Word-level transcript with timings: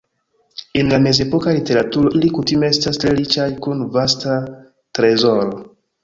En 0.79 0.87
la 0.91 0.97
mezepoka 1.01 1.51
literaturo, 1.57 2.11
ili 2.19 2.31
kutime 2.37 2.69
estas 2.75 2.97
tre 3.03 3.11
riĉaj 3.19 3.45
kun 3.67 3.83
vasta 3.99 4.39
trezoro. 5.01 5.61